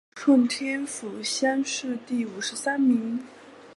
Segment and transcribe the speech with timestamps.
[0.15, 3.23] 顺天府乡试第五十三名。